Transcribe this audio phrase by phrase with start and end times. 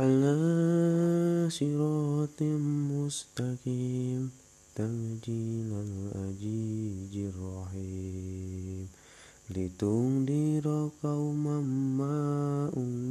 [0.00, 4.30] على صراط مستقيم.
[4.74, 8.88] تنجيل العزيز الرحيم.
[9.50, 13.09] لتنذر قوما ما أنذر